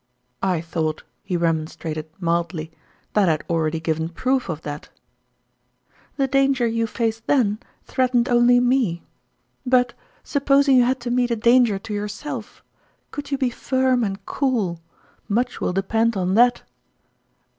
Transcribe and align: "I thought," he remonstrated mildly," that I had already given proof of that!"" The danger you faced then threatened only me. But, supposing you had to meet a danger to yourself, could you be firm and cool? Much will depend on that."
"I 0.55 0.61
thought," 0.61 1.03
he 1.21 1.37
remonstrated 1.37 2.07
mildly," 2.19 2.71
that 3.13 3.29
I 3.29 3.33
had 3.33 3.43
already 3.51 3.79
given 3.79 4.09
proof 4.09 4.49
of 4.49 4.63
that!"" 4.63 4.89
The 6.17 6.25
danger 6.25 6.65
you 6.65 6.87
faced 6.87 7.27
then 7.27 7.59
threatened 7.85 8.27
only 8.27 8.59
me. 8.59 9.03
But, 9.63 9.93
supposing 10.23 10.75
you 10.77 10.85
had 10.85 10.99
to 11.01 11.11
meet 11.11 11.29
a 11.29 11.35
danger 11.35 11.77
to 11.77 11.93
yourself, 11.93 12.63
could 13.11 13.29
you 13.29 13.37
be 13.37 13.51
firm 13.51 14.03
and 14.03 14.25
cool? 14.25 14.81
Much 15.29 15.61
will 15.61 15.71
depend 15.71 16.17
on 16.17 16.33
that." 16.33 16.63